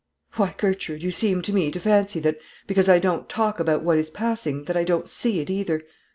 [0.33, 3.99] "Why, Gertrude, you seem to me to fancy that, because I don't talk about what
[3.99, 5.83] is passing, that I don't see it either.